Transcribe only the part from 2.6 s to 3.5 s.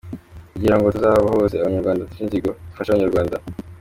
dufashe abanyarwanda